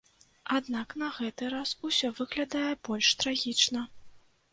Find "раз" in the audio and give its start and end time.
1.55-1.73